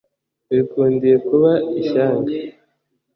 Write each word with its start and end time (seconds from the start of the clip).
wikundiye 0.49 1.15
kuba 1.27 1.51
ishyanga 1.81 2.31